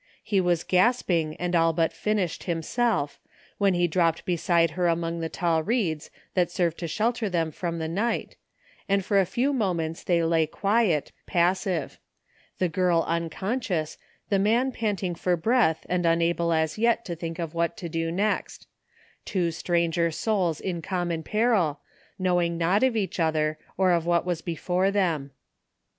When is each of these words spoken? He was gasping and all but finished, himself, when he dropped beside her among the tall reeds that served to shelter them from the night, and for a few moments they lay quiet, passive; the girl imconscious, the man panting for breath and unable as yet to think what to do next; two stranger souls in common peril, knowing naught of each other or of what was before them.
He 0.23 0.41
was 0.41 0.63
gasping 0.63 1.35
and 1.35 1.55
all 1.55 1.73
but 1.73 1.93
finished, 1.93 2.45
himself, 2.45 3.19
when 3.59 3.75
he 3.75 3.87
dropped 3.87 4.25
beside 4.25 4.71
her 4.71 4.87
among 4.87 5.19
the 5.19 5.29
tall 5.29 5.61
reeds 5.61 6.09
that 6.33 6.49
served 6.49 6.79
to 6.79 6.87
shelter 6.87 7.29
them 7.29 7.51
from 7.51 7.77
the 7.77 7.87
night, 7.87 8.35
and 8.89 9.05
for 9.05 9.19
a 9.19 9.27
few 9.27 9.53
moments 9.53 10.03
they 10.03 10.23
lay 10.23 10.47
quiet, 10.47 11.11
passive; 11.27 11.99
the 12.57 12.67
girl 12.67 13.05
imconscious, 13.07 13.97
the 14.29 14.39
man 14.39 14.71
panting 14.71 15.13
for 15.13 15.37
breath 15.37 15.85
and 15.87 16.03
unable 16.03 16.51
as 16.51 16.79
yet 16.79 17.05
to 17.05 17.15
think 17.15 17.37
what 17.37 17.77
to 17.77 17.87
do 17.87 18.11
next; 18.11 18.65
two 19.23 19.51
stranger 19.51 20.09
souls 20.09 20.59
in 20.59 20.81
common 20.81 21.21
peril, 21.21 21.79
knowing 22.17 22.57
naught 22.57 22.81
of 22.81 22.95
each 22.97 23.19
other 23.19 23.59
or 23.77 23.91
of 23.91 24.07
what 24.07 24.25
was 24.25 24.41
before 24.41 24.89
them. 24.89 25.29